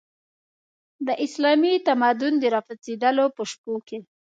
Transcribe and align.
د 1.07 1.09
اسلامي 1.25 1.73
تمدن 1.87 2.33
د 2.39 2.43
راپرځېدلو 2.55 3.25
په 3.35 3.41
شپو 3.51 3.73
کې. 3.87 3.97